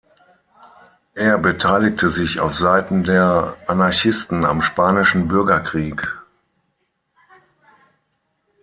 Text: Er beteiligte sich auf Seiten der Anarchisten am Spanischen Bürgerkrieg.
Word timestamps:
Er 1.13 1.37
beteiligte 1.37 2.09
sich 2.09 2.39
auf 2.39 2.55
Seiten 2.57 3.03
der 3.03 3.55
Anarchisten 3.67 4.45
am 4.45 4.63
Spanischen 4.63 5.27
Bürgerkrieg. 5.27 6.11